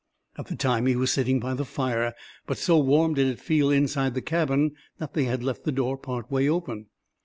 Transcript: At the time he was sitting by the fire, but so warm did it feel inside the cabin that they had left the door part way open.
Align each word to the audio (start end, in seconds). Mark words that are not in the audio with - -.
At 0.35 0.47
the 0.47 0.55
time 0.55 0.87
he 0.87 0.95
was 0.95 1.11
sitting 1.11 1.39
by 1.39 1.53
the 1.53 1.63
fire, 1.63 2.15
but 2.47 2.57
so 2.57 2.79
warm 2.79 3.13
did 3.13 3.27
it 3.27 3.39
feel 3.39 3.69
inside 3.69 4.15
the 4.15 4.21
cabin 4.23 4.71
that 4.97 5.13
they 5.13 5.25
had 5.25 5.43
left 5.43 5.63
the 5.63 5.71
door 5.71 5.95
part 5.95 6.31
way 6.31 6.49
open. 6.49 6.87